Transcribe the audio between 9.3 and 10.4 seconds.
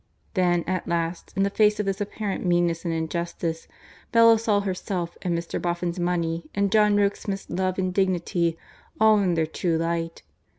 their true light.